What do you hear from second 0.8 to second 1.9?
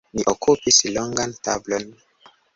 longan tablon.